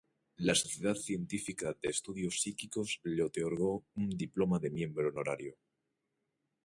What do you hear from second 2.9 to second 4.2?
le otorgó un